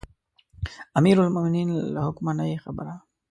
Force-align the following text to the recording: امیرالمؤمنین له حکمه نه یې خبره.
امیرالمؤمنین 0.97 1.69
له 1.93 1.99
حکمه 2.07 2.31
نه 2.39 2.45
یې 2.51 2.57
خبره. 2.63 2.93